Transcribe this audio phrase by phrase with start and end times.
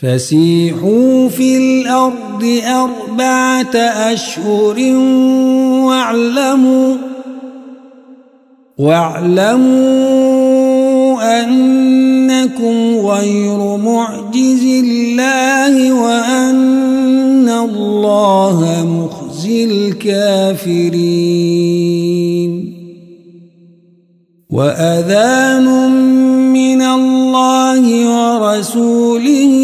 [0.00, 3.76] فسيحوا في الأرض أربعة
[4.12, 4.78] أشهر
[5.86, 6.96] واعلموا
[8.78, 9.78] واعلموا
[11.42, 21.08] أنكم غير معجز الله وأن الله مخزي الكافرين
[24.50, 25.90] وأذان
[26.52, 27.17] من الله
[28.06, 29.54] ورسوله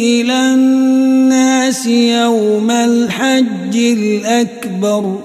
[0.00, 5.18] إلى الناس يوم الحج الأكبر.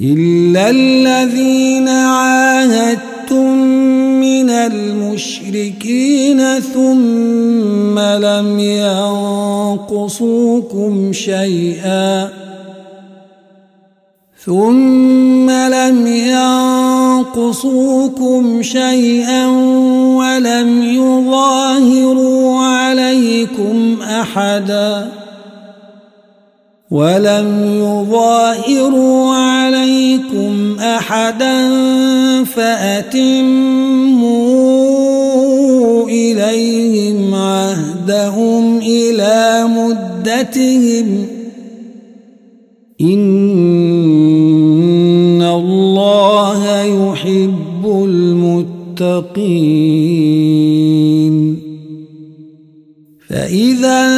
[0.00, 3.56] إلا الذين عاهدتم
[4.22, 8.58] من المشركين ثم لم
[9.88, 12.28] ينقصوكم شيئا
[14.44, 16.06] ثم لم
[17.26, 19.46] ينقصوكم شيئا
[20.16, 25.08] ولم يظاهروا عليكم أحدا
[26.90, 29.47] ولم يظاهروا
[30.18, 31.68] عليكم أحدا
[32.44, 33.18] فأتموا
[36.08, 41.26] إليهم عهدهم إلى مدتهم.
[43.00, 43.42] إن
[45.42, 49.28] الله يحب المتقين.
[53.28, 54.08] فإذا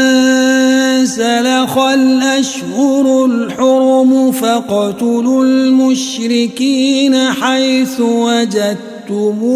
[1.07, 9.49] سلخ الأشهر الحرم فاقتلوا المشركين حيث وجدتموهم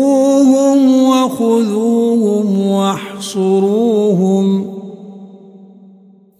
[1.03, 4.45] وخذوهم واحصروهم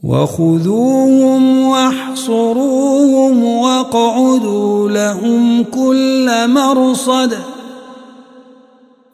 [0.05, 7.33] وخذوهم واحصروهم واقعدوا لهم كل مرصد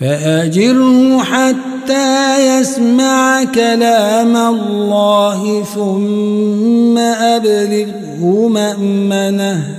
[0.00, 9.76] فأجره حتى يسمع كلام الله ثم أبلغه مأمنه.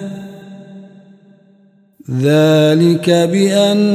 [2.21, 3.93] ذلك بأنهم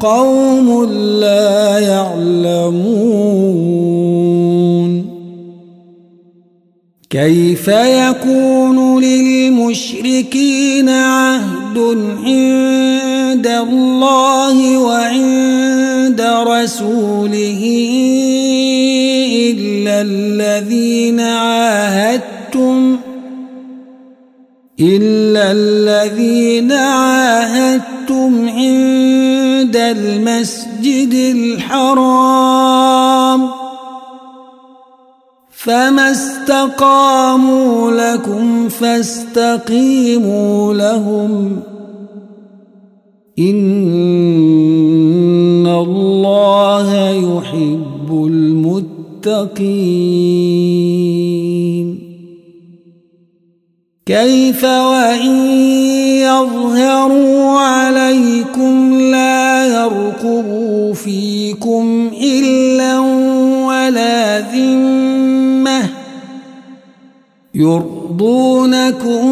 [0.00, 0.84] قوم
[1.20, 2.86] لا يعلمون.
[7.10, 17.62] كيف يكون للمشركين عهد؟ عند الله وعند رسوله
[19.50, 22.98] إلا الذين عاهدتم
[24.80, 32.76] إلا الذين عاهدتم عند المسجد الحرام.
[35.66, 41.60] فما استقاموا لكم فاستقيموا لهم
[43.38, 43.56] إن
[45.66, 49.46] الله يحب المتقين
[54.06, 55.46] كيف وإن
[56.20, 62.98] يظهروا عليكم لا يرقبوا فيكم إلا
[63.66, 65.05] ولا ذمة
[67.56, 69.24] يرضونكم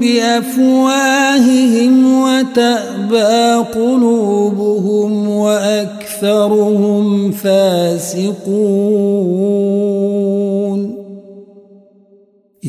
[0.00, 8.66] بأفواههم وتأبى قلوبهم وأكثرهم فاسقون.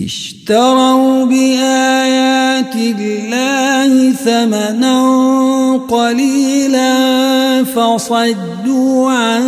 [0.06, 4.97] اشتروا بآيات الله ثمنا
[5.77, 6.94] قليلا
[7.63, 9.44] فصدوا عن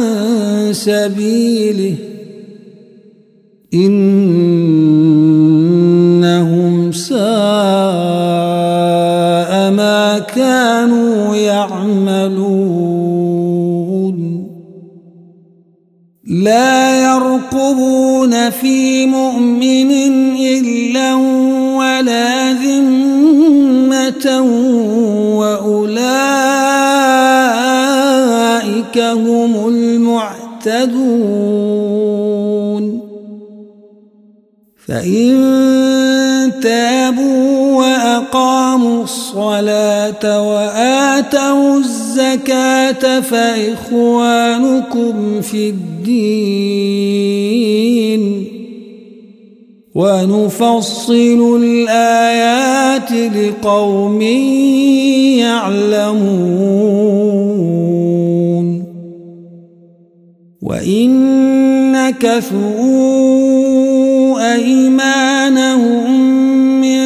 [0.72, 1.96] سبيله.
[3.74, 4.79] إنهم
[16.44, 19.92] لا يرقبون في مؤمن
[20.36, 21.16] إلا
[21.76, 24.26] ولا ذمة
[25.36, 26.18] وأولئك
[28.98, 31.00] هم المعتدون.
[34.88, 35.32] فإن
[36.64, 41.99] تابوا وأقاموا الصلاة وآتوا الزكاة
[43.30, 47.20] فإخوانكم في الدين
[49.96, 54.22] ونفصل الآيات لقوم
[55.42, 56.90] يعلمون
[60.62, 61.12] وإن
[61.92, 63.00] نكثوا
[64.54, 66.22] أيمانهم
[66.82, 67.00] من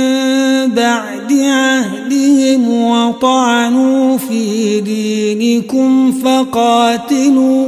[0.76, 7.68] بعد عهدهم وطعنوا في دينكم فقاتلوا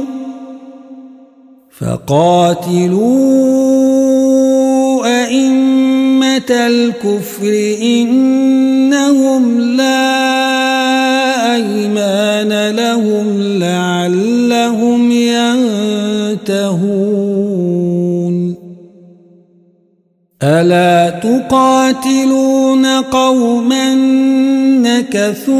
[1.78, 3.06] فقاتلوا
[5.24, 10.26] أئمة الكفر إنهم لا
[11.54, 16.86] أيمان لهم لعلهم ينتهون.
[20.46, 23.94] ألا تقاتلون قوما
[24.86, 25.56] نكثوا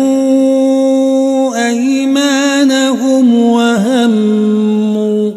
[1.69, 5.33] أيمانهم وهموا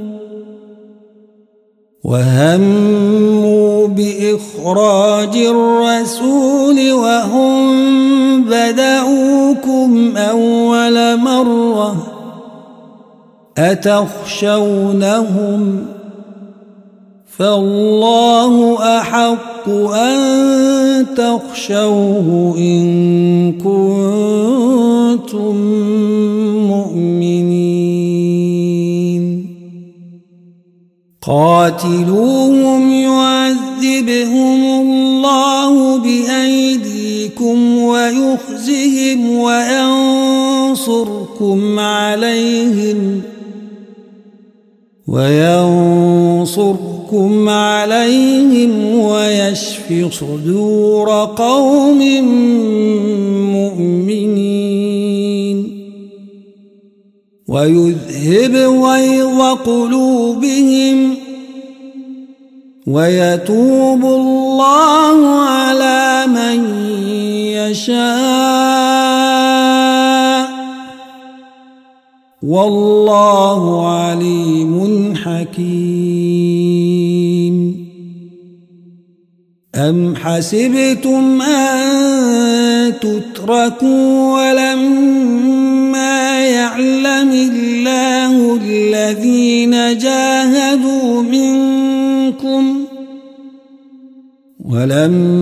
[2.04, 7.80] وهموا بإخراج الرسول وهم
[8.44, 11.96] بدأوكم أول مرة
[13.58, 15.10] أتخشونهم
[17.40, 18.56] فالله
[19.00, 20.18] أحق أن
[21.16, 22.84] تخشوه إن
[23.54, 25.56] كنتم
[26.68, 27.60] مؤمنين.
[31.22, 40.80] قاتلوهم يعذبهم الله بأيديكم ويخزهم وينصركم
[41.80, 43.22] عليهم
[45.08, 46.89] وينصركم
[47.50, 51.98] عليهم ويشف صدور قوم
[53.54, 54.60] مؤمنين.
[57.48, 61.16] ويذهب غيظ قلوبهم
[62.88, 66.86] ويتوب الله على من
[67.54, 68.10] يشاء.
[72.44, 76.69] والله عليم حكيم.
[79.80, 92.84] أم حسبتم أن تتركوا ولما يعلم الله الذين جاهدوا منكم
[94.66, 95.36] ولما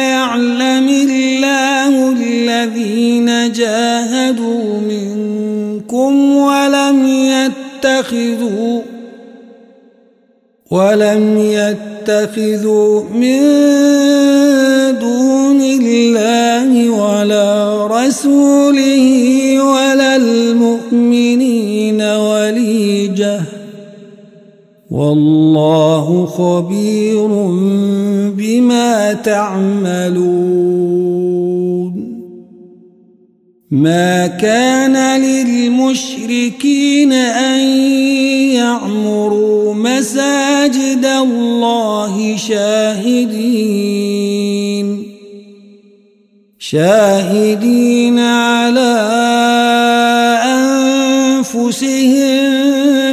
[0.00, 8.93] يعلم الله الذين جاهدوا منكم ولم يتخذوا
[10.70, 13.40] ولم يتخذوا من
[14.98, 19.06] دون الله ولا رسوله
[19.62, 23.40] ولا المؤمنين وليجة
[24.90, 27.28] والله خبير
[28.36, 30.54] بما تعملون
[33.74, 37.60] ما كان للمشركين أن
[38.54, 43.64] يعمروا مساجد الله شاهدين.
[46.58, 48.94] شاهدين على
[51.42, 52.22] أنفسهم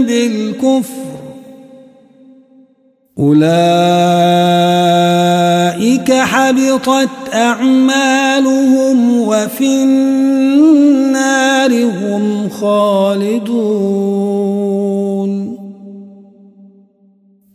[0.06, 1.02] بالكفر.
[3.20, 3.42] أولئك
[6.14, 10.21] حبطت أعمالهم وفي النار
[12.62, 14.52] خالدون.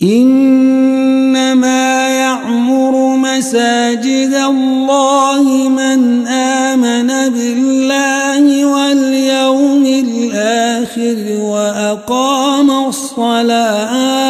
[0.02, 14.25] إنما يعمر مساجد الله من آمن بالله واليوم الآخر وأقام الصلاة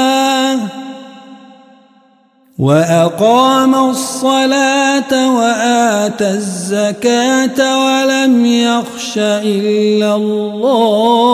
[2.58, 11.26] وأقام الصلاة وآتى الزكاة ولم يخش إلا الله.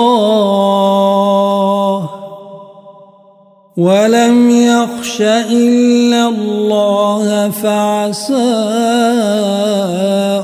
[3.76, 8.34] ولم يخش إلا الله فعسى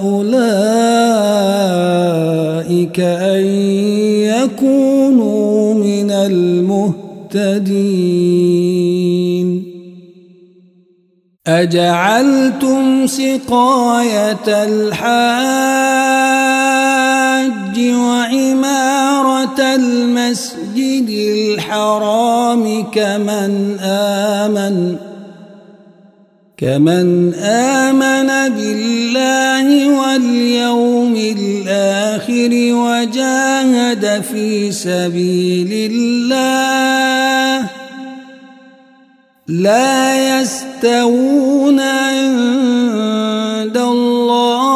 [0.05, 0.91] أولئك
[3.01, 3.45] أن
[4.31, 7.09] يكونوا من المهتدين.
[11.49, 15.09] أجعلتم سقاية الحاج
[17.81, 24.97] وعمارة المسجد الحرام كمن آمن
[26.57, 37.78] كمن آمن بالله واليوم الآخر وجاهد في سبيل الله.
[39.49, 44.69] لا يستوون عند الله.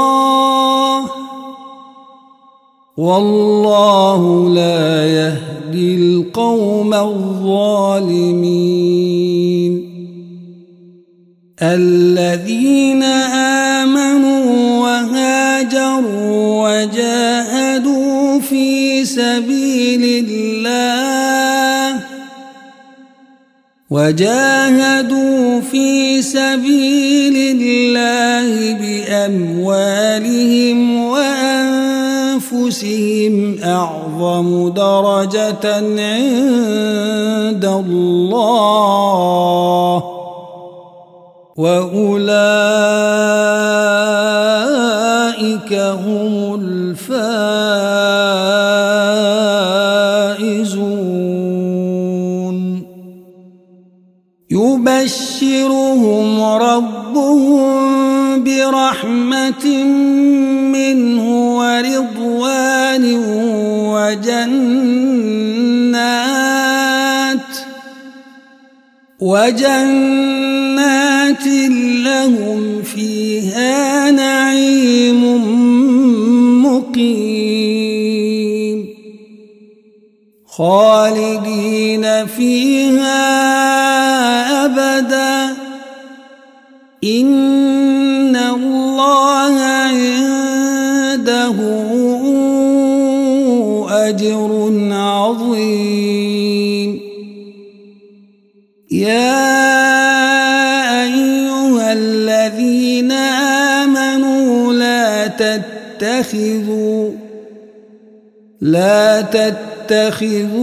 [2.96, 8.12] والله لا يهدي القوم الظالمين.
[11.62, 13.02] الذين
[13.82, 21.21] آمنوا وهاجروا وجاهدوا في سبيل الله
[23.92, 30.38] وجاهدوا في سبيل الله بأموالهم
[32.32, 32.54] وأنفسهم
[33.64, 38.42] أعظم درجة عند الله
[41.56, 42.12] وأولئك
[45.72, 47.71] هم الفائزون
[54.82, 57.72] يبشرهم ربهم
[58.44, 59.66] برحمة
[60.74, 61.26] منه
[61.58, 63.04] ورضوان
[63.94, 64.70] وجنات
[69.20, 70.66] وجنات
[72.04, 75.22] لهم فيها نعيم
[76.64, 78.12] مقيم
[80.46, 84.01] خالدين فيها
[84.64, 85.56] أبدا.
[87.04, 91.56] إن الله عنده
[93.90, 94.50] أجر
[94.92, 96.42] عظيم.
[98.90, 99.42] يا
[101.02, 103.12] أيها الذين
[103.82, 107.10] آمنوا لا تتخذوا
[108.60, 110.62] لا تتخذوا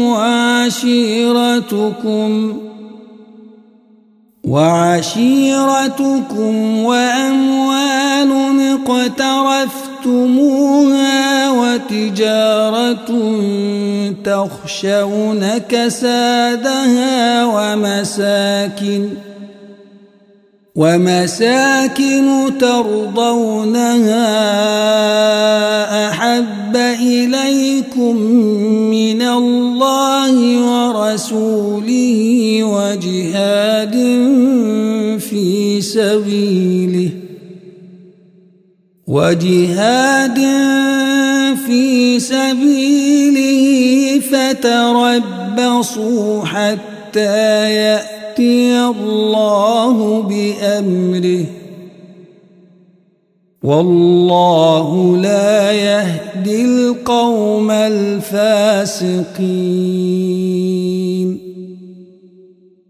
[0.06, 1.42] وعشيرتكم
[4.44, 5.76] وعشيرتكم
[6.86, 7.52] وأموال
[10.02, 13.10] اقترفتموها وتجارة
[14.24, 19.10] تخشون كسادها ومساكن
[20.76, 24.28] ومساكن ترضونها
[26.10, 28.16] أحب إليكم
[28.92, 30.34] من الله
[30.72, 32.20] ورسوله
[32.64, 33.96] وجهاد
[35.20, 37.21] في سبيله
[39.12, 40.40] وجهاد
[41.68, 43.64] في سبيله
[44.32, 45.66] فتربصوا
[46.46, 51.46] حتى يأتي الله بأمره.
[53.64, 59.22] والله لا يهدي القوم الفاسقين.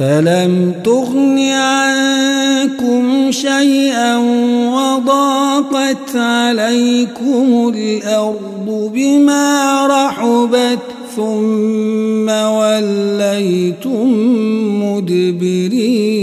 [0.00, 4.16] فلم تغن عنكم شيئا
[4.72, 10.78] وضاقت عليكم الأرض بما رحبت
[11.16, 14.08] ثم وليتم
[14.84, 16.20] مدبرين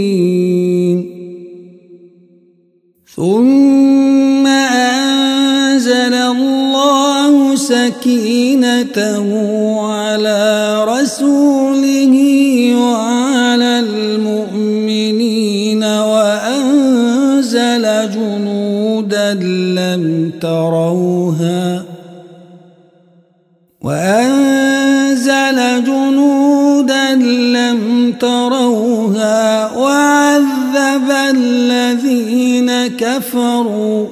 [3.15, 9.27] ثم أنزل الله سكينته
[9.81, 10.56] على
[19.44, 21.84] لم تروها
[23.82, 34.08] وأنزل جنودا لم تروها وعذب الذين كفروا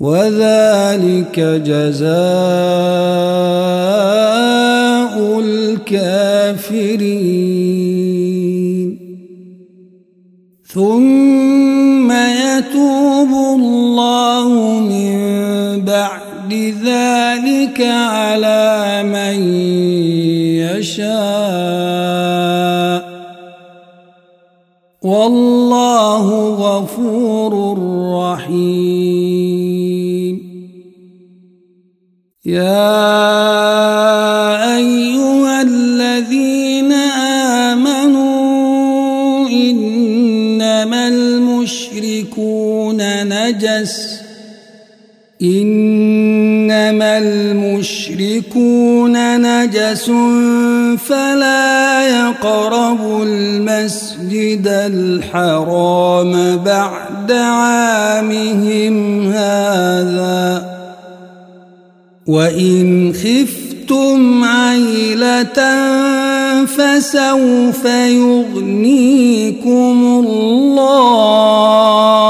[0.00, 3.00] وذلك جزاء
[5.40, 7.20] الكافرين
[10.66, 11.49] ثم
[12.60, 14.48] يتوب الله
[14.80, 15.14] من
[15.84, 16.52] بعد
[16.84, 19.36] ذلك على من
[20.60, 21.10] يشاء.
[25.02, 27.52] والله غفور
[28.22, 28.90] رحيم.
[32.44, 33.69] يا
[43.60, 44.20] نجس
[45.42, 50.10] إنما المشركون نجس
[51.08, 60.70] فلا يقربوا المسجد الحرام بعد عامهم هذا
[62.26, 65.60] وإن خفتم عيلة
[66.66, 69.66] فسوف يغنيكم
[70.26, 72.29] الله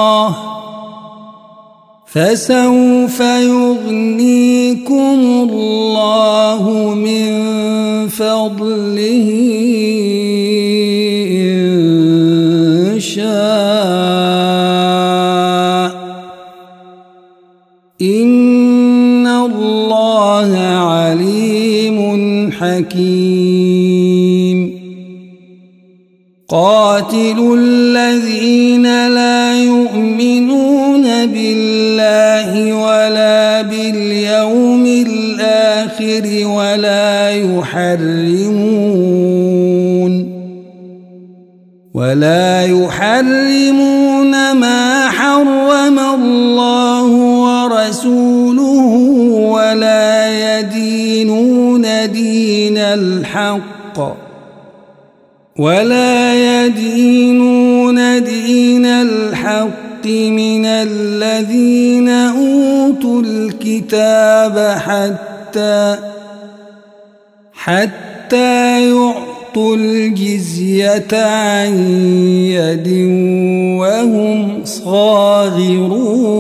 [2.12, 5.18] فسوف يغنيكم
[5.50, 7.28] الله من
[8.08, 9.28] فضله
[11.30, 13.30] إن شاء.
[18.02, 21.98] إن الله عليم
[22.52, 23.60] حكيم.
[26.48, 31.59] قاتلوا الذين لا يؤمنون بالله
[36.00, 38.80] الآخر ولا يحرمون.
[41.94, 47.06] ولا يحرمون ما حرم الله
[47.46, 48.92] ورسوله
[49.52, 53.98] ولا يدينون دين الحق.
[55.58, 56.34] ولا
[56.64, 65.29] يدينون دين الحق من الذين أوتوا الكتاب حتى
[67.52, 71.74] حتى يعطوا الجزية عن
[72.50, 72.88] يد
[73.80, 76.30] وهم صاغرون.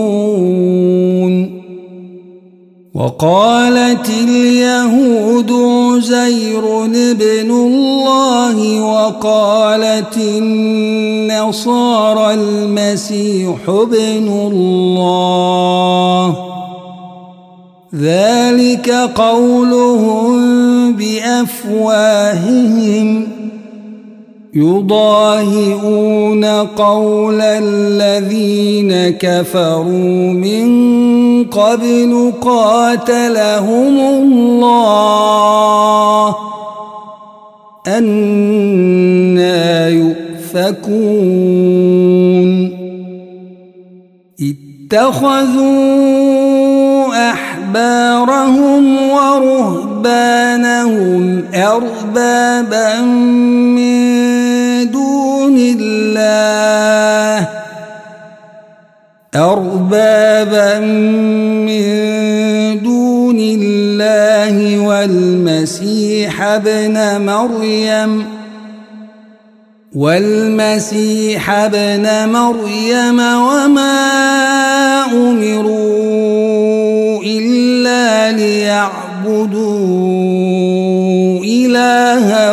[2.94, 11.74] وقالت اليهود عزير ابن الله وقالت النصارى
[12.34, 15.70] المسيح ابن الله.
[17.94, 20.32] ذلك قولهم
[20.92, 22.60] بأفواههم
[24.54, 30.70] يضاهئون قول الذين كفروا من
[31.44, 34.50] قبل قاتلهم الله
[37.86, 41.10] أنا يؤفكون
[44.40, 46.00] اتخذوا
[47.70, 50.44] أحبارهم ورهبانهم
[51.54, 57.48] أربابا من دون الله.
[59.34, 60.78] أربابا
[61.66, 61.84] من
[62.82, 68.40] دون الله والمسيح ابن مريم.
[69.94, 74.00] والمسيح ابن مريم وما
[75.12, 76.09] أمروا
[78.20, 79.64] إلا ليعبدوا
[81.44, 82.52] إلها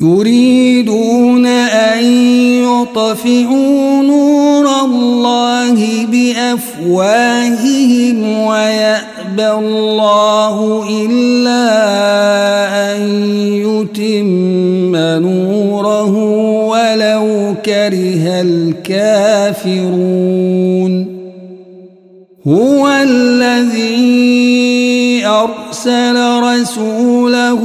[0.00, 2.04] يريدون أن
[2.64, 4.41] يطفئوا نور
[4.92, 7.66] الله بأفواههم
[8.46, 10.56] ويأبى الله
[11.06, 11.64] إلا
[12.92, 13.00] أن
[13.64, 16.14] يتم نوره
[16.68, 17.26] ولو
[17.64, 18.24] كره
[19.60, 20.12] الكافرون.
[22.46, 24.12] هو الذي
[25.26, 27.60] أرسل رسوله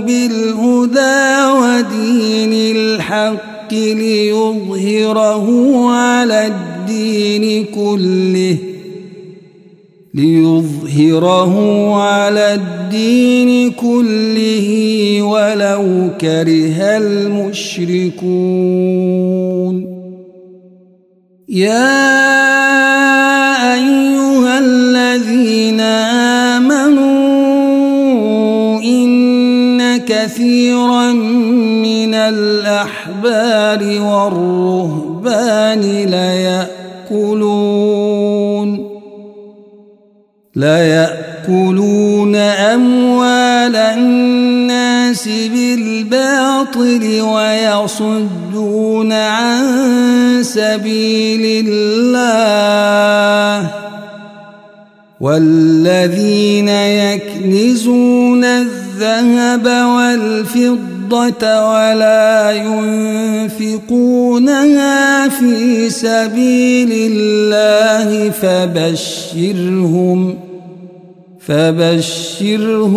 [0.00, 1.24] بالهدى
[1.60, 5.46] ودين الحق ليظهره
[5.90, 8.56] على الدين كله.
[10.14, 11.54] ليظهره
[11.94, 18.36] على الدين كله ولو كره المشركون.
[21.48, 21.86] يا
[23.74, 25.80] أيها الذين
[26.60, 27.20] آمنوا
[28.82, 31.12] إن كثيرا
[31.82, 32.14] من
[33.26, 35.80] الأحبار والرهبان
[37.10, 38.86] ليأكلون
[40.56, 49.62] ليأكلون أموال الناس بالباطل ويصدون عن
[50.42, 53.70] سبيل الله
[55.20, 60.95] والذين يكنزون الذهب والفضة
[61.42, 62.52] ولا
[63.56, 69.66] ينفقونها في سبيل الله فبشرهم
[71.46, 72.96] فبشرهم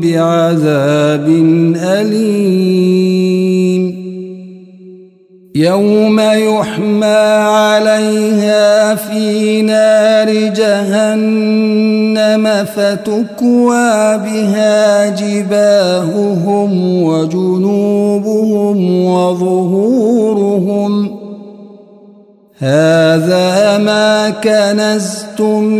[0.00, 1.28] بعذاب
[1.76, 3.20] أليم.
[5.54, 11.84] يوم يحمى عليها في نار جهنم
[12.64, 20.60] فتكوى بها جباههم وجنوبهم وظهورهم
[22.60, 25.78] هذا ما كنزتم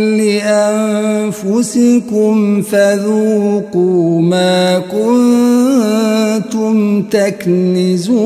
[1.29, 4.79] لأنفسكم فذوقوا ما
[6.39, 8.21] كنتم تكنزون.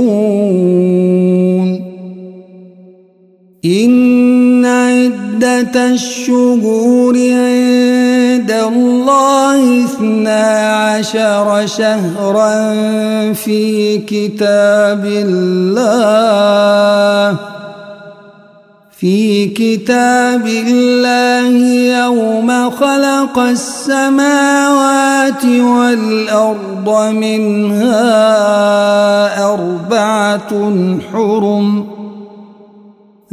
[3.65, 12.73] إن عدة الشهور عند الله اثنا عشر شهرا
[13.33, 16.35] في كتاب الله.
[19.05, 21.47] في كتاب الله
[21.97, 28.33] يوم خلق السماوات والأرض منها
[29.53, 30.73] أربعة
[31.13, 31.85] حرم.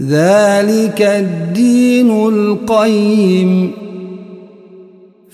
[0.01, 3.73] ذلك الدين القيم.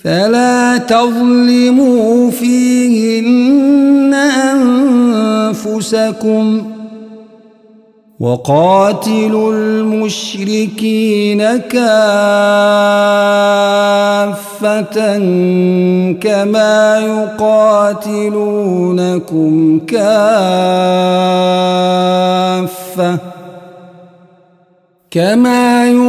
[0.03, 4.13] فلا تظلموا فيهن
[5.63, 6.78] أنفسكم.
[8.19, 11.79] وقاتلوا المشركين كافة
[16.21, 16.99] كما
[17.99, 18.39] يقاتلونكم
[19.87, 20.09] كافة
[25.11, 26.08] كما يقاتلونكم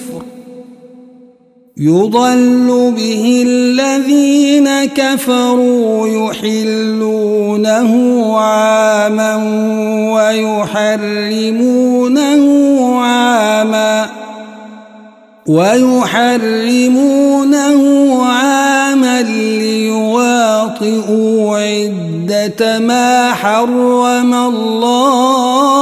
[1.81, 7.91] يضل به الذين كفروا يحلونه
[8.37, 9.35] عاما
[10.13, 11.65] ويحرمونه
[13.01, 14.09] عاما
[15.47, 16.91] ويحرمونه
[18.25, 20.77] عاما ليواطئوا
[21.57, 25.81] عدة ما حرم الله.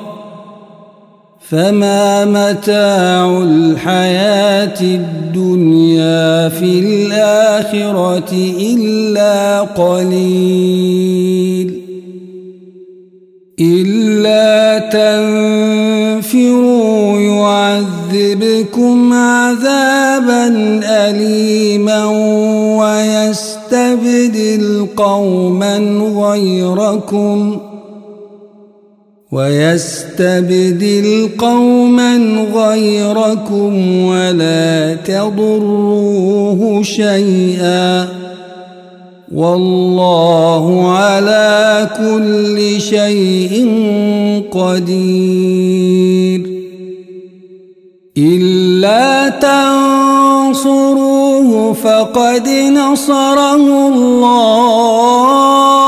[1.51, 11.01] فما متاع الحياة الدنيا في الآخرة إلا قليل
[13.59, 14.79] إلا
[16.29, 20.47] تنفروا يعذبكم عذابا
[20.83, 22.05] أليما
[23.59, 25.77] ويستبدل قوما
[26.15, 27.70] غيركم ۖ
[29.31, 32.17] ويستبدل قوما
[32.53, 38.07] غيركم ولا تضروه شيئا
[39.35, 43.67] والله على كل شيء
[44.51, 46.41] قدير
[48.17, 49.29] إلا
[50.49, 53.55] تنصروه فقد نصره
[53.87, 55.80] الله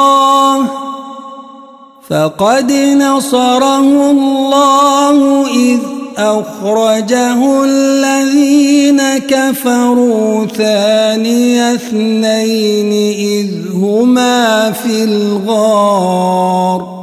[2.10, 5.80] فقد نصره الله إذ
[6.18, 17.03] أخرجه الذين كفروا ثاني اثنين إذ هما في الغار.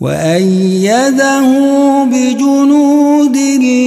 [0.00, 1.44] وأيده
[2.04, 3.36] بجنود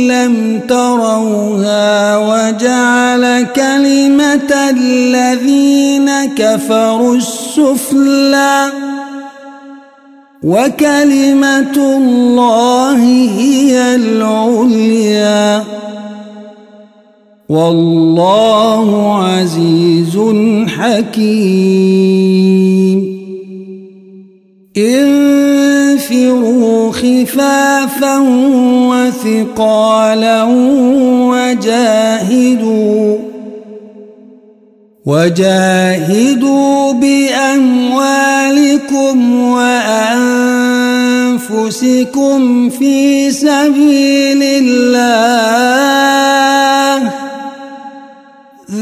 [0.09, 8.71] لم تروها وجعل كلمة الذين كفروا السفلى
[10.43, 12.97] وكلمة الله
[13.39, 15.63] هي العليا
[17.49, 20.19] والله عزيز
[20.67, 22.23] حكيم
[26.11, 28.17] انفروا خفافا
[28.89, 30.43] وثقالا
[31.31, 33.17] وجاهدوا
[35.05, 37.95] وجاهدوا بأموالكم
[39.51, 40.39] وأنفسكم
[42.69, 45.63] في سبيل الله.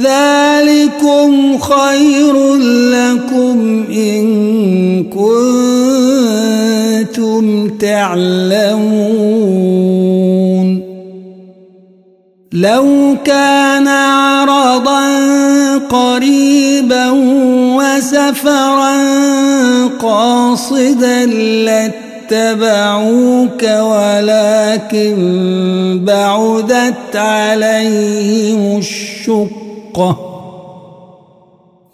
[0.02, 5.04] ذلكم خير لكم إن
[7.22, 8.82] كنتم تعلمون
[12.54, 15.02] لو كان عرضا
[15.78, 17.10] قريبا
[17.78, 18.98] وسفرا
[20.00, 21.26] قاصدا
[22.26, 25.16] لاتبعوك ولكن
[26.06, 30.31] بعدت عليهم الشقة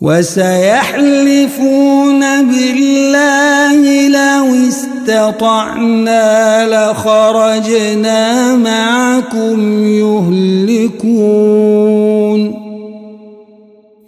[0.01, 1.79] وسيحلفون
[2.19, 6.27] بالله لو استطعنا
[6.67, 11.07] لخرجنا معكم يهلكون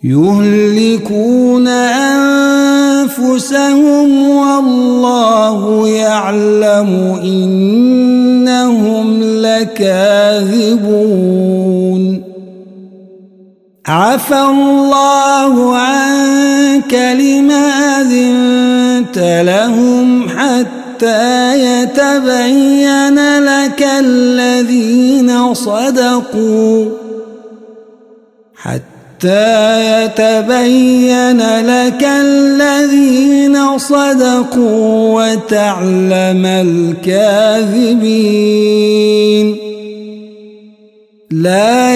[0.03, 1.67] يهلكون
[3.07, 10.79] أنفسهم والله يعلم إنهم لكاذبون
[13.89, 26.85] عفى الله عنك لما أذنت لهم حتى يتبين لك الذين صدقوا.
[28.55, 37.89] حتى يتبين لك الذين صدقوا وتعلم الكاذبين.
[41.31, 41.95] لا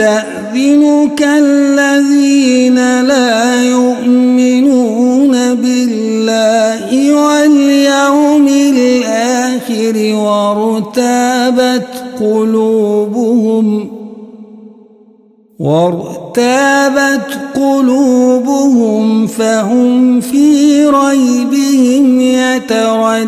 [0.00, 11.86] يستأذنك الذين لا يؤمنون بالله واليوم الآخر وارتابت
[12.20, 13.90] قلوبهم
[15.58, 23.20] وارتابت قلوبهم فهم في ريبهم يترددون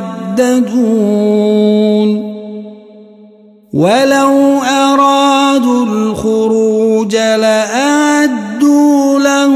[3.73, 9.55] ولو أرادوا الخروج لأعدوا له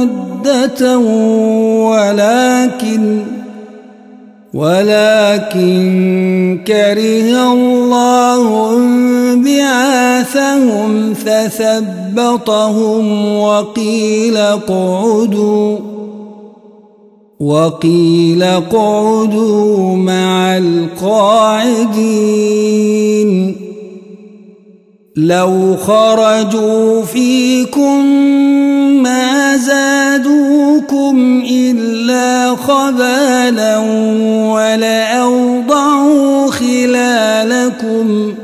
[0.00, 0.98] عدة
[1.88, 3.22] ولكن
[4.54, 8.78] ولكن كره الله
[9.36, 13.04] بعاثهم فثبطهم
[13.38, 15.78] وقيل اقعدوا
[17.40, 22.06] وقيل اقعدوا مع القاعدين.
[25.16, 28.06] لو خرجوا فيكم
[29.02, 33.78] ما زادوكم إلا خبالا
[34.52, 38.34] ولأوضعوا خلالكم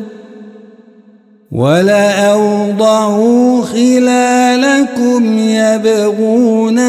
[1.52, 3.22] ولأوضعوا
[3.62, 6.80] خلالكم يبغونكم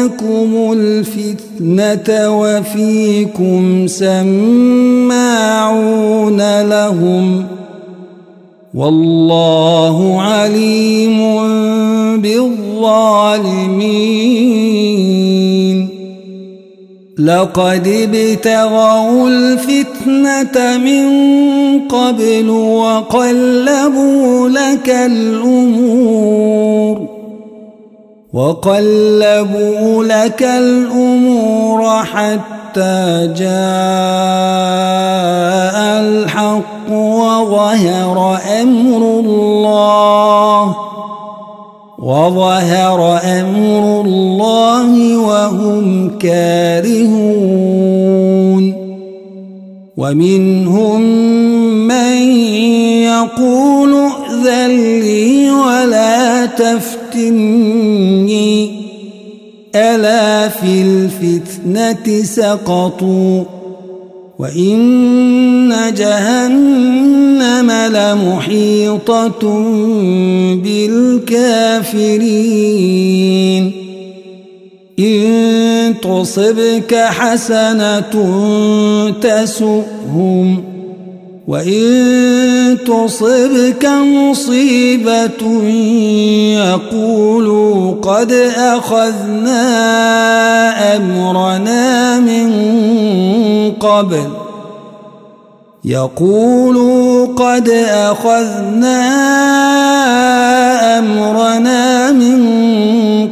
[0.72, 5.10] الفتنة وفيكم سماعون
[6.62, 7.64] لهم ۖ
[8.74, 11.18] والله عليم
[12.18, 13.64] بالظالمين
[17.18, 21.04] لقد ابتغوا الفتنة من
[21.88, 26.54] قبل وقلبوا لك الأمور
[28.32, 33.54] وقلبوا لك الأمور حتى جاء
[36.00, 39.83] الحق وظهر أمر الله
[42.04, 47.64] وظهر أمر الله وهم كارهون
[49.96, 51.00] ومنهم
[51.88, 52.16] من
[53.08, 57.94] يقول ائذن لي ولا تفتني.
[59.74, 63.63] ألا في الفتنة سقطوا
[64.38, 69.42] وإن جهنم لمحيطة
[71.24, 72.24] بالكافرين
[74.98, 78.14] إن تصبك حسنة
[79.22, 80.73] تسؤهم
[81.48, 85.62] وإن تصبك مصيبة
[86.54, 89.64] يقولوا قد أخذنا
[90.96, 92.50] أمرنا من
[93.80, 94.26] قبل
[95.84, 99.04] يقولوا قد أخذنا
[100.98, 102.38] أمرنا من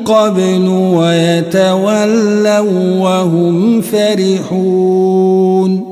[0.05, 2.61] قبل ويتولوا
[3.01, 5.92] وهم فرحون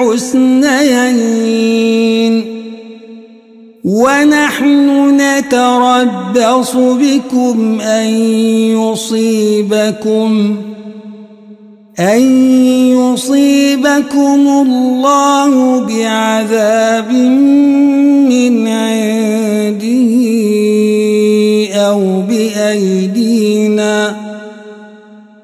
[0.00, 1.42] الحسنيين
[3.84, 8.06] ونحن نتربص بكم أن
[8.80, 10.56] يصيبكم
[12.00, 12.20] أن
[12.90, 20.12] يصيبكم الله بعذاب من عنده
[21.74, 24.21] أو بأيدينا.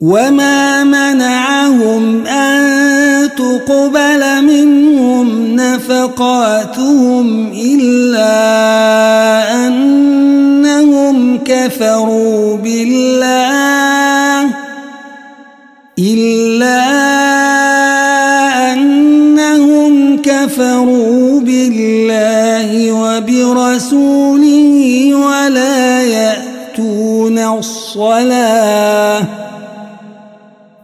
[0.00, 8.36] وما منعهم أن تقبل منهم نفقاتهم إلا
[9.66, 14.50] أنهم كفروا بالله
[15.98, 16.84] إلا
[18.72, 24.74] أنهم كفروا بالله وبرسوله
[25.14, 29.47] ولا يأتون الصلاة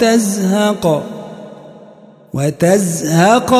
[0.00, 1.02] وتزهق
[2.34, 3.54] وتزهق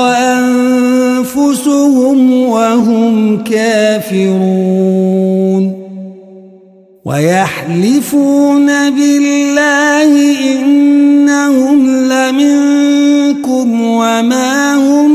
[1.14, 5.00] أنفسهم وهم كافرون.
[7.04, 10.12] ويحلفون بالله
[10.52, 15.10] إنهم لمنكم وما هم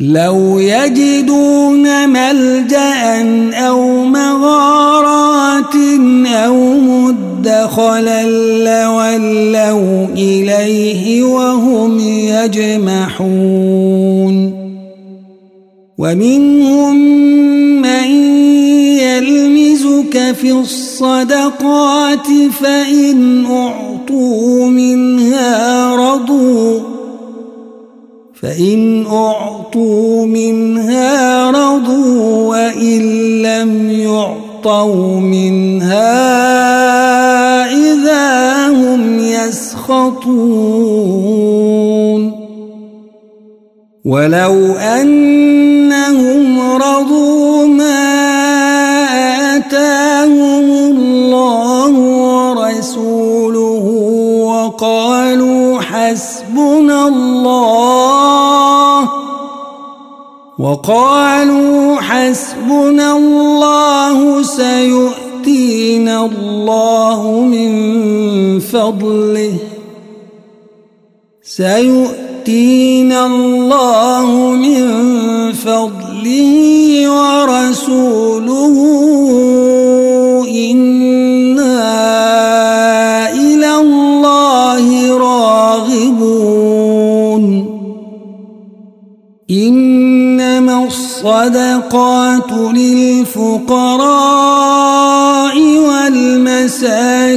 [0.00, 3.22] لو يجدون ملجأ
[3.54, 5.74] أو مغارات
[6.26, 8.26] أو مدخلا
[8.64, 13.38] لولوا إليه وهم يجمحون.
[15.98, 16.96] ومنهم
[17.82, 18.08] من
[20.14, 22.26] يلمزك في الصدقات
[22.60, 26.80] فإن أعطوا منها رضوا
[28.42, 33.02] فإن أعطوا منها رضوا وإن
[33.42, 36.08] لم يعطوا منها
[37.72, 40.38] إذا هم يسخطون.
[44.04, 48.07] ولو أنهم رضوا ما
[49.68, 51.92] آتاهم الله
[52.56, 53.84] ورسوله
[54.48, 59.08] وقالوا حسبنا الله
[60.58, 67.70] وقالوا حسبنا الله سيؤتينا الله من
[68.60, 69.54] فضله
[71.42, 74.84] سيؤتينا الله من
[75.52, 76.08] فضله
[77.08, 78.76] ورسوله
[80.48, 81.78] إنا
[83.32, 86.58] إلى الله راغبون
[89.50, 93.98] إنما الصدقات للفقراء
[96.68, 97.32] والمساكين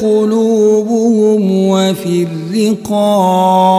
[0.00, 3.78] قلوبهم وفي الرقاب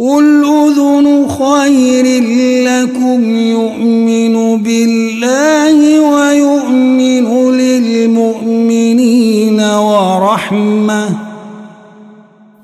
[0.00, 2.06] قل أذن خير
[2.64, 9.10] لكم يؤمن بالله ويؤمن للمؤمنين
[9.60, 11.08] ورحمة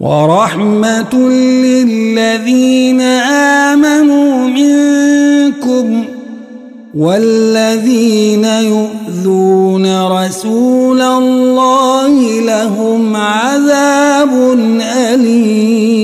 [0.01, 1.14] ورحمة
[1.64, 3.01] للذين
[3.70, 6.05] آمنوا منكم
[6.95, 14.32] والذين يؤذون رسول الله لهم عذاب
[14.80, 15.95] أليم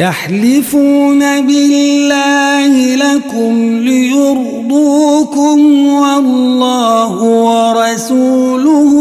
[0.00, 8.92] يحلفون بالله لكم ليرضوكم والله ورسوله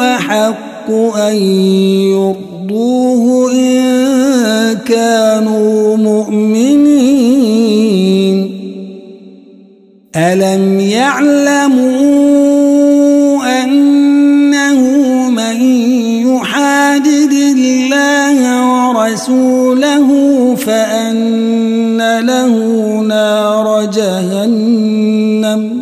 [0.00, 1.36] أحق أن
[2.10, 6.98] يرضوه إن كانوا مؤمنين.
[10.16, 11.97] ألم يعلموا
[19.08, 20.08] ورسوله
[20.54, 22.52] فأن له
[23.00, 25.80] نار جهنم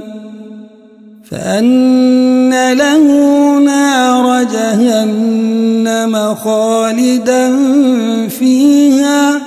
[1.30, 3.06] فأن له
[3.58, 7.56] نار جهنم خالدا
[8.28, 9.40] فيها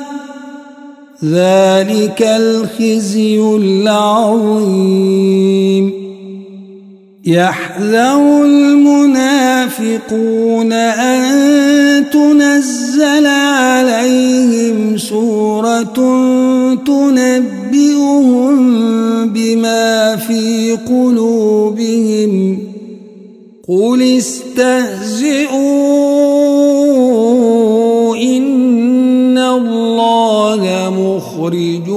[1.24, 5.10] ذلك الخزي العظيم
[7.26, 9.94] يحذر المنافقون
[10.74, 12.89] أن تنزل
[13.28, 15.94] عليهم سورة
[16.86, 18.56] تنبئهم
[19.30, 22.60] بما في قلوبهم.
[23.70, 25.48] قل استهزئوا
[28.18, 31.90] إن الله مخرج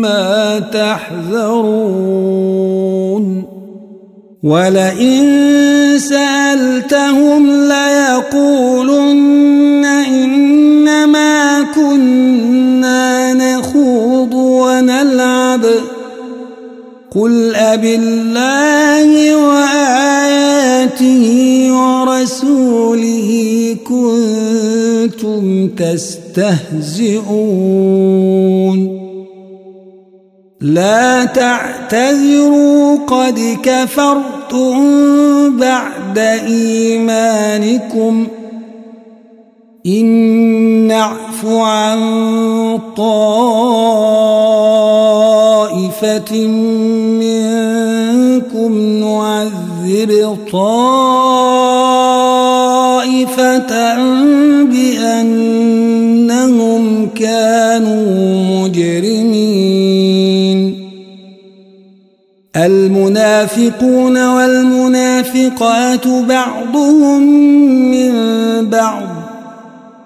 [0.00, 2.24] ما تحذرون.
[4.44, 9.53] ولئن سألتهم ليقولن
[17.14, 21.26] قل أب الله وآياته
[21.70, 23.30] ورسوله
[23.84, 27.14] كنتم تستهزئون
[30.60, 34.76] لا تعتذروا قد كفرتم
[35.58, 38.26] بعد إيمانكم
[39.86, 40.06] إن
[40.86, 41.98] نعف عن
[46.00, 46.46] طائفة
[47.22, 50.12] منكم نعذب
[50.52, 50.74] طائفة
[54.64, 56.02] بأنهم
[57.14, 58.04] كانوا
[58.64, 59.94] مجرمين.
[62.56, 67.22] المنافقون والمنافقات بعضهم
[67.90, 68.12] من
[68.70, 69.13] بعض.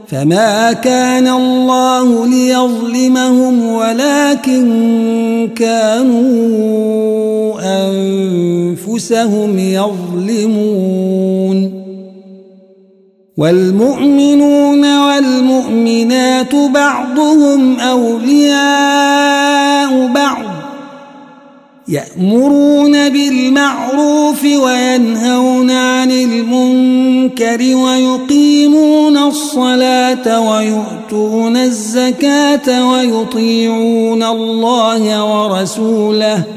[0.08, 7.08] فما كان الله ليظلمهم ولكن كانوا
[7.90, 11.08] أنفسهم يظلمون
[13.38, 19.28] والمؤمنون والمؤمنات بعضهم أولياء
[20.08, 20.44] بعض
[21.88, 36.57] يأمرون بالمعروف وينهون عن المنكر ويقيمون الصلاة ويؤتون الزكاة ويطيعون الله ورسوله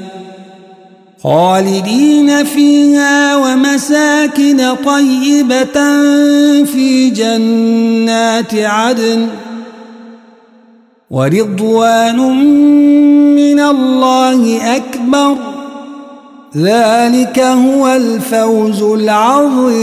[1.23, 5.73] خالدين فيها ومساكن طيبة
[6.65, 9.27] في جنات عدن
[11.11, 12.17] ورضوان
[13.35, 15.37] من الله أكبر.
[16.57, 19.81] ذلك هو الفوز العظيم.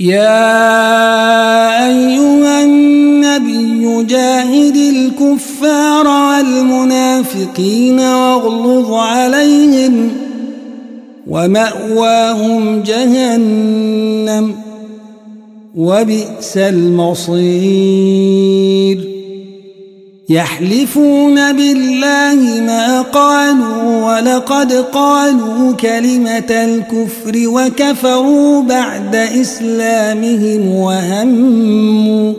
[0.00, 10.10] يا أيها النبي جاهد الكفار والمنافقين واغلظ عليهم
[11.26, 14.54] ومأواهم جهنم
[15.74, 17.54] وبئس المصير.
[20.28, 32.34] يحلفون بالله ما قالوا ولقد قالوا كلمة الكفر وكفروا بعد إسلامهم وهموا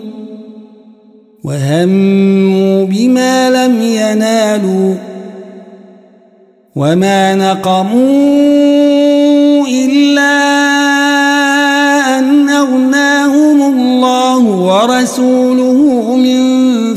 [1.43, 4.95] وهموا بما لم ينالوا
[6.75, 7.95] وما نقموا
[9.67, 10.35] إلا
[12.19, 16.54] أن أغناهم الله ورسوله من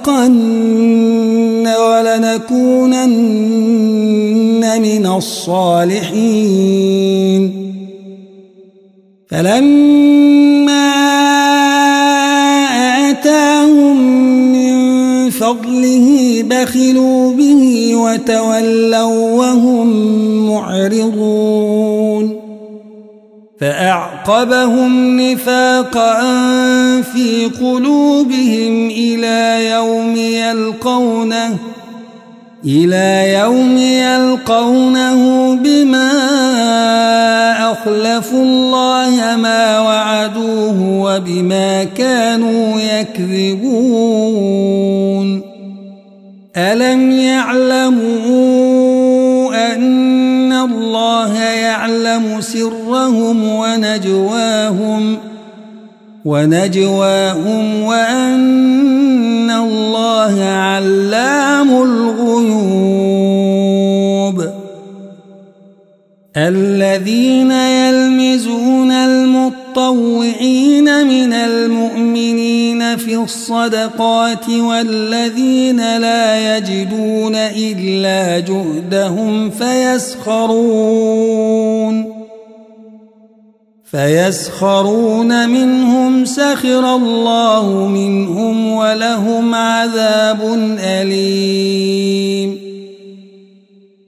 [1.67, 3.03] ولنكونن
[4.83, 6.63] من الصالحين.
[9.31, 10.89] فلما
[13.11, 13.97] آتاهم
[14.53, 15.78] من فضله
[16.43, 19.89] بخلوا به وتولوا وهم
[20.51, 22.49] معرضون.
[23.61, 26.21] فأعقبهم نفاقا
[27.03, 31.57] في قلوبهم إلى يوم يلقونه
[32.65, 36.13] إلى يوم يلقونه بما
[37.73, 43.89] أخلفوا الله ما وعدوه وبما كانوا يكذبون.
[46.57, 48.69] ألم يعلموا
[49.75, 55.19] أن الله يعلم سرهم ونجواهم
[56.25, 62.89] ونجواهم وأن الله علام الغيوب
[66.37, 68.78] الذين يلمزون
[69.69, 80.89] المطوعين من المؤمنين في الصدقات والذين لا يجدون إلا جهدهم فيسخرون
[83.85, 90.41] فيسخرون منهم سخر الله منهم ولهم عذاب
[90.79, 92.68] أليم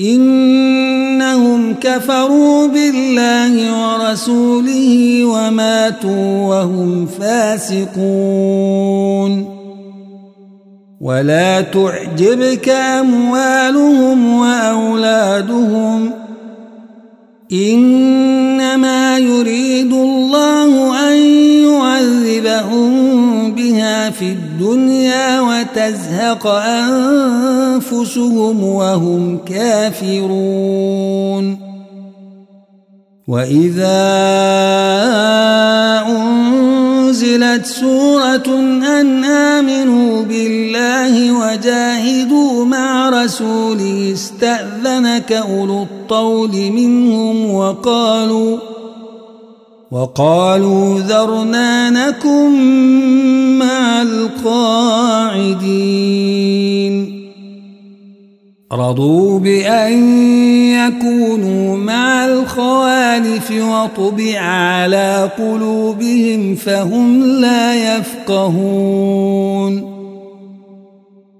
[0.00, 7.94] إنهم كفروا بالله ورسوله وماتوا وهم فاسقون.
[11.00, 16.10] ولا تعجبك أموالهم وأولادهم.
[17.52, 21.16] إنما يريد الله أن
[21.64, 23.23] يعذبهم
[23.54, 26.46] بها في الدنيا وتزهق
[27.76, 30.94] أنفسهم وهم كافرون.
[33.28, 34.00] وإذا
[36.06, 38.48] أنزلت سورة
[39.00, 48.73] أن آمنوا بالله وجاهدوا مع رسوله استأذنك أولو الطول منهم وقالوا
[49.90, 52.50] وقالوا ذرنا نكن
[53.58, 55.64] مع القاعدين.
[58.72, 60.18] رضوا بأن
[60.70, 69.93] يكونوا مع الخوالف وطبع على قلوبهم فهم لا يفقهون.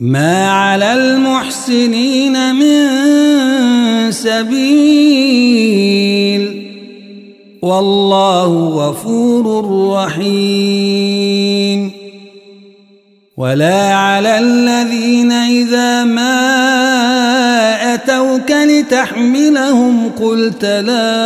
[0.00, 5.60] ما على المحسنين من سبيل
[7.62, 11.90] والله غفور رحيم.
[13.36, 16.34] ولا على الذين إذا ما
[17.94, 21.16] أتوك لتحملهم قلت لا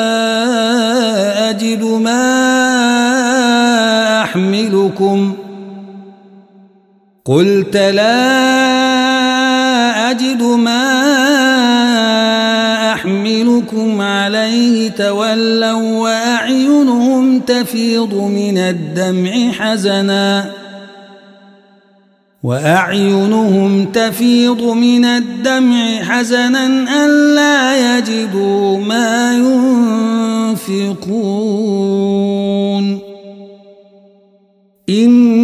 [1.50, 2.22] أجد ما
[4.22, 5.43] أحملكم ۖ.
[7.26, 8.20] قلت لا
[10.10, 10.92] أجد ما
[12.92, 20.50] أحملكم عليه تولوا وأعينهم تفيض من الدمع حزنا.
[22.42, 26.66] وأعينهم تفيض من الدمع حزنا
[27.04, 29.36] ألا يجدوا ما
[30.56, 31.14] ينفقون.
[34.88, 35.43] إنما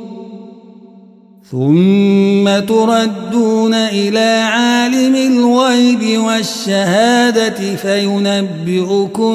[1.51, 9.33] ثم تردون إلى عالم الغيب والشهادة فينبئكم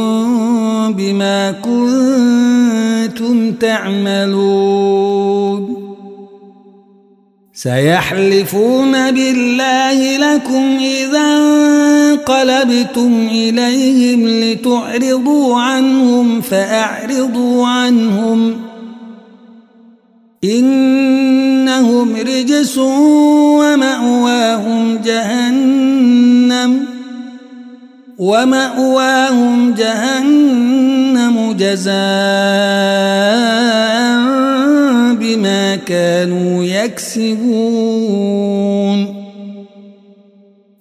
[0.92, 5.06] بما كنتم تعملون.
[7.52, 18.56] سيحلفون بالله لكم إذا انقلبتم إليهم لتعرضوا عنهم فأعرضوا عنهم.
[21.66, 22.78] إنهم رجس
[23.58, 26.86] ومأواهم جهنم
[28.18, 31.96] ومأواهم جهنم جزاء
[35.14, 38.45] بما كانوا يكسبون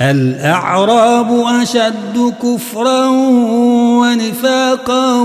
[0.00, 3.06] الأعراب أشد كفرا
[4.00, 5.20] ونفاقا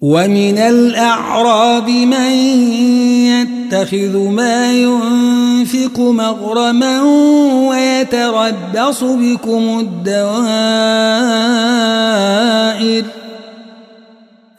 [0.00, 2.78] ومن الأعراب من
[3.68, 7.02] يتخذ ما ينفق مغرما
[7.68, 10.24] ويتربص بكم الدوائر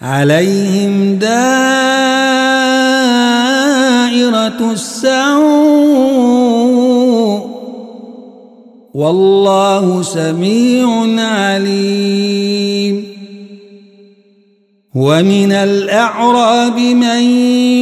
[0.01, 1.39] عليهم دائرة
[4.71, 5.09] السوء
[8.93, 10.87] والله سميع
[11.17, 13.08] عليم
[14.95, 17.21] ومن الأعراب من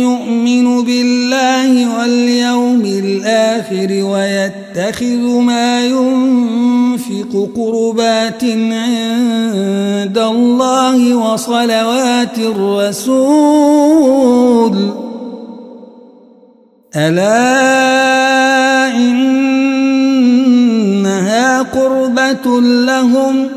[0.03, 13.87] يؤمن بالله واليوم الآخر ويتخذ ما ينفق قربات عند الله وصلوات الرسول.
[16.95, 17.87] ألا
[18.95, 20.41] إنها
[21.61, 23.56] قربة لهم ۖ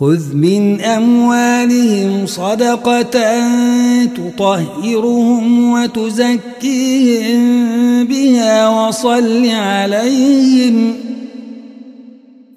[0.00, 3.44] خذ من أموالهم صدقة
[4.04, 7.44] تطهرهم وتزكيهم
[8.04, 10.94] بها وصل عليهم.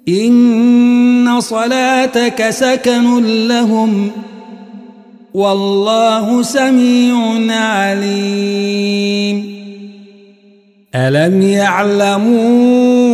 [0.08, 4.10] إن صلاتك سكن لهم.
[5.34, 7.16] والله سميع
[7.56, 9.54] عليم.
[10.94, 13.13] ألم يعلموا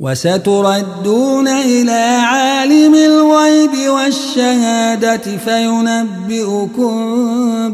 [0.00, 6.94] وستردون إلى عالم الغيب والشهادة فينبئكم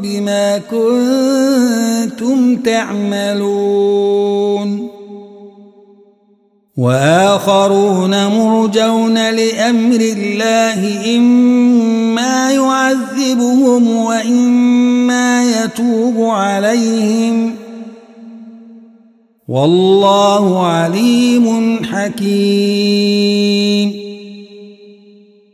[0.00, 4.06] بما كنتم تعملون.
[6.76, 17.65] وآخرون مرجون لأمر الله إما يعذبهم وإما يتوب عليهم ۖ.
[19.48, 23.36] والله عليم حكيم.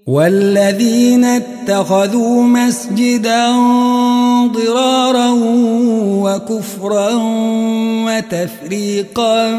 [0.07, 3.53] والذين اتخذوا مسجدا
[4.47, 5.31] ضرارا
[6.23, 7.11] وكفرا
[8.07, 9.51] وتفريقا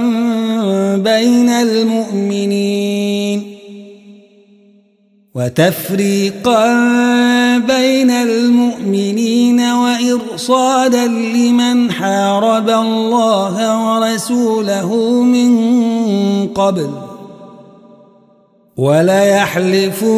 [0.96, 3.53] بين المؤمنين
[5.36, 6.68] وتفريقا
[7.58, 13.56] بين المؤمنين وإرصادا لمن حارب الله
[13.88, 15.54] ورسوله من
[16.48, 16.90] قبل
[18.78, 20.14] وليحلفن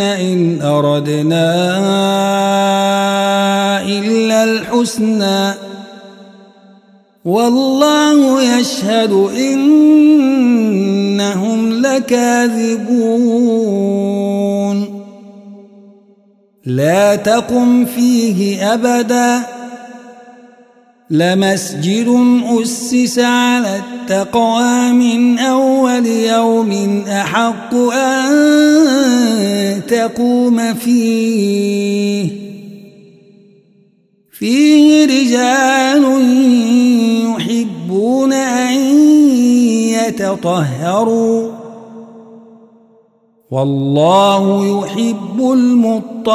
[0.00, 1.46] إن أردنا
[3.82, 5.63] إلا الحسنى
[7.24, 10.42] والله يشهد إنهم
[11.72, 13.24] لكاذبون.
[16.66, 19.42] لا تقم فيه أبدا.
[21.10, 22.18] لمسجد
[22.62, 32.43] أسس على التقوى من أول يوم أحق أن تقوم فيه.
[34.44, 36.04] فيه رجال
[37.30, 38.74] يحبون أن
[39.88, 41.50] يتطهروا.
[43.50, 46.34] والله يحب المطهرين.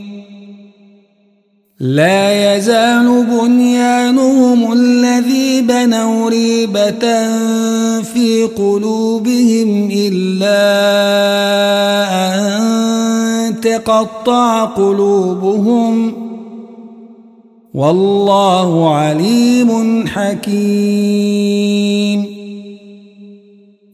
[1.81, 6.99] لا يزال بنيانهم الذي بنوا ريبة
[8.01, 10.61] في قلوبهم إلا
[12.37, 16.13] أن تقطع قلوبهم.
[17.73, 21.61] والله عليم حكيم.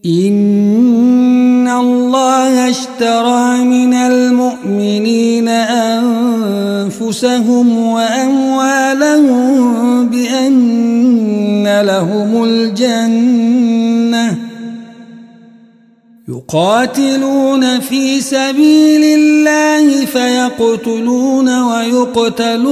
[0.05, 5.47] إن الله اشترى من المؤمنين
[7.07, 9.57] أنفسهم وأموالهم
[10.09, 14.37] بأن لهم الجنة.
[16.29, 22.67] يقاتلون في سبيل الله فيقتلون ويقتلون.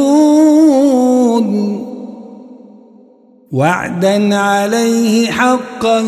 [3.52, 6.02] وعدا عليه حقا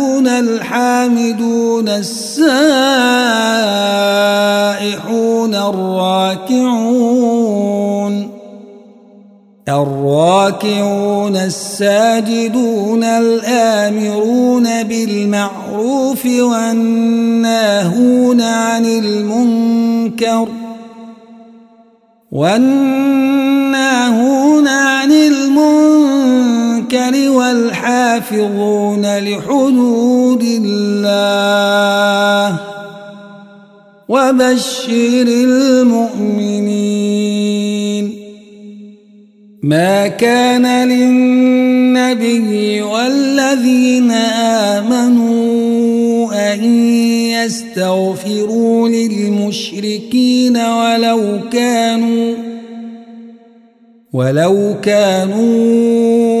[0.27, 2.75] الحامدون السائحون
[5.55, 7.11] الراكعون
[9.69, 17.61] الراكعون الساجدون الآمرون بالمعروف والناهون
[18.41, 20.47] عن المنكر
[22.31, 23.40] والناهون
[27.01, 32.59] المنكر والحافظون لحدود الله
[34.09, 36.61] وبشر المؤمنين.
[39.63, 44.11] ما كان للنبي والذين
[44.81, 46.63] آمنوا أن
[47.29, 52.33] يستغفروا للمشركين ولو كانوا
[54.13, 56.40] ولو كانوا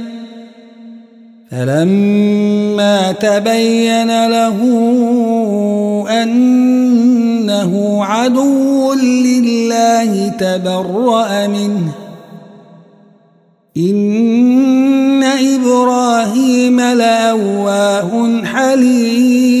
[1.51, 4.57] فلما تبين له
[6.23, 11.91] أنه عدو لله تبرأ منه
[13.77, 19.60] إن إبراهيم لأواه حليم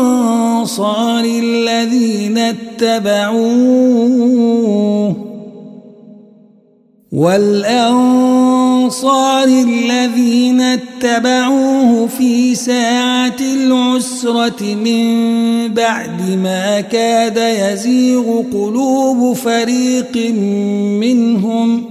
[1.25, 3.91] الذين اتبعوه
[7.11, 8.27] والأنصار
[9.47, 15.03] الذين اتبعوه في ساعة العسرة من
[15.73, 20.17] بعد ما كاد يزيغ قلوب فريق
[21.01, 21.90] منهم ۖ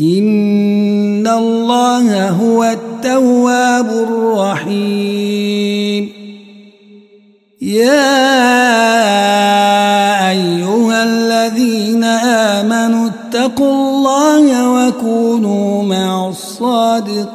[0.00, 5.44] إن الله هو التواب الرحيم
[7.62, 8.30] يا
[10.30, 17.34] أيها الذين آمنوا اتقوا الله وكونوا مع الصادقين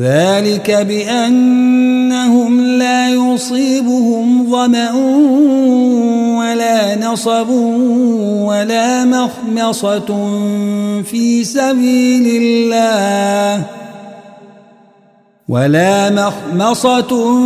[0.00, 4.92] ذلك بأنهم لا يصيبهم ظمأ
[6.38, 7.50] ولا نصب
[8.40, 10.06] ولا مخمصة
[11.02, 13.64] في سبيل الله
[15.48, 17.40] ولا مخمصة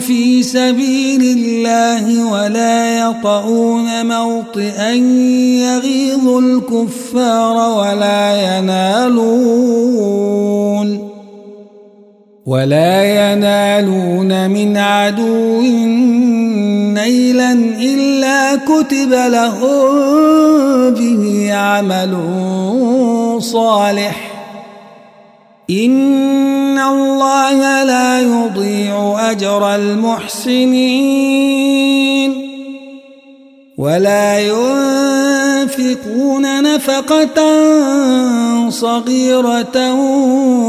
[0.00, 4.90] في سبيل الله ولا يطؤون موطئا
[5.64, 9.72] يغيظ الكفار ولا ينالون
[12.46, 15.60] ولا ينالون من عدو
[16.92, 22.16] نيلا إلا كتب لهم به عمل
[23.38, 24.32] صالح.
[25.70, 30.92] إن الله لا يضيع أجر المحسنين.
[33.82, 34.38] ولا
[35.58, 37.38] ينفقون نفقة
[38.70, 39.94] صغيرة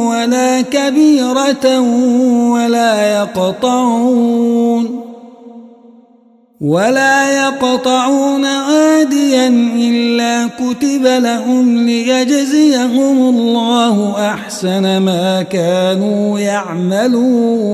[0.10, 1.80] ولا كبيرة
[2.49, 5.03] ولا يقطعون
[6.61, 17.73] ولا يقطعون عاديا إلا كتب لهم ليجزيهم الله أحسن ما كانوا يعملون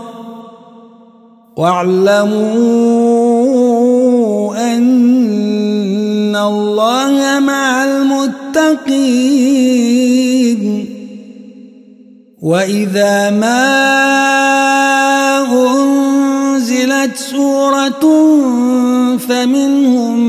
[1.61, 2.41] واعلموا
[4.73, 9.01] أن الله مع المتقين.
[12.41, 13.91] وإذا ما
[17.01, 18.05] نزلت سورة
[19.17, 20.19] فمنهم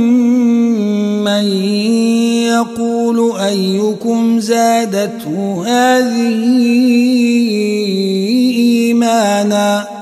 [1.24, 1.44] من
[2.44, 6.44] يقول أيكم زادته هذه
[8.56, 10.01] إيمانا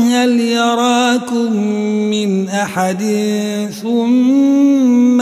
[0.00, 1.52] هل يراكم
[2.10, 3.02] من أحد
[3.82, 5.20] ثم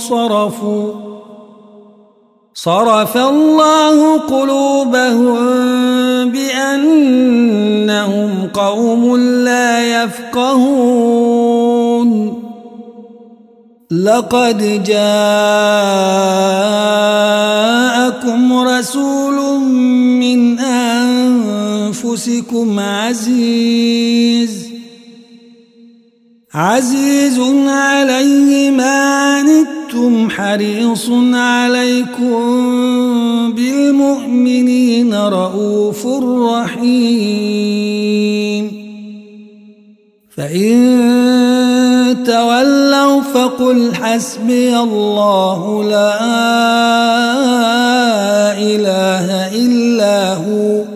[0.00, 0.92] انصرفوا
[2.54, 5.36] صرف الله قلوبهم
[6.30, 11.66] بأنهم قوم لا يفقهون.
[13.90, 14.96] لقد جاءكم
[18.52, 19.60] رسول
[20.20, 20.58] من
[22.06, 24.66] أنفسكم عزيز.
[26.54, 27.38] عزيز
[27.68, 32.42] عليه ما عنتم حريص عليكم
[33.52, 36.06] بالمؤمنين رؤوف
[36.50, 37.16] رحيم.
[40.36, 40.76] فإن
[42.26, 46.16] تولوا فقل حسبي الله لا
[48.58, 50.95] إله إلا هو.